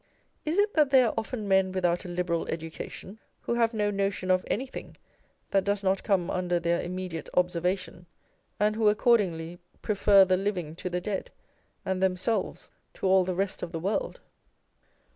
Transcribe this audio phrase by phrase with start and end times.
[0.45, 4.31] Is it that they are often men without a liberal education, who have no notion
[4.31, 4.97] of anything
[5.51, 8.07] that does not come under their immediate observation,
[8.59, 11.29] and who accordingly prefer the living to the dead,
[11.85, 14.21] and themselves to all the rest of the world